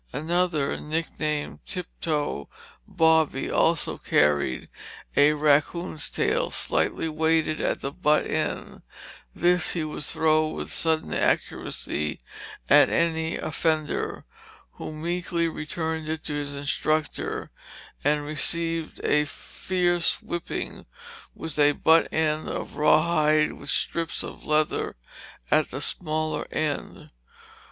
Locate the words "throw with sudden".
10.03-11.13